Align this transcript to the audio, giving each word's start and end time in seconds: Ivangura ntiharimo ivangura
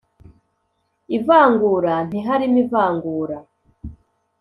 Ivangura 1.17 1.93
ntiharimo 2.07 2.57
ivangura 2.63 3.37